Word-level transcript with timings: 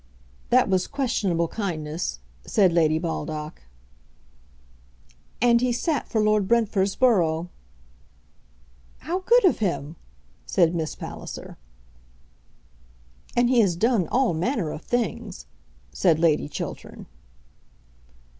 "That 0.49 0.67
was 0.67 0.87
questionable 0.87 1.47
kindness," 1.47 2.21
said 2.43 2.73
Lady 2.73 2.97
Baldock. 2.97 3.61
"And 5.39 5.61
he 5.61 5.71
sat 5.71 6.07
for 6.09 6.19
Lord 6.19 6.47
Brentford's 6.47 6.95
borough." 6.95 7.49
"How 9.01 9.19
good 9.19 9.45
of 9.45 9.59
him!" 9.59 9.97
said 10.43 10.73
Miss 10.73 10.95
Palliser. 10.95 11.55
"And 13.35 13.47
he 13.47 13.59
has 13.59 13.75
done 13.75 14.07
all 14.07 14.33
manner 14.33 14.71
of 14.71 14.81
things," 14.81 15.45
said 15.93 16.17
Lady 16.17 16.49
Chiltern. 16.49 17.05